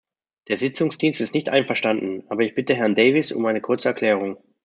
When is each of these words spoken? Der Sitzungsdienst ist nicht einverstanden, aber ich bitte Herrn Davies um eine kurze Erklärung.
Der 0.47 0.57
Sitzungsdienst 0.57 1.21
ist 1.21 1.35
nicht 1.35 1.49
einverstanden, 1.49 2.23
aber 2.27 2.41
ich 2.41 2.55
bitte 2.55 2.73
Herrn 2.73 2.95
Davies 2.95 3.31
um 3.31 3.45
eine 3.45 3.61
kurze 3.61 3.89
Erklärung. 3.89 4.35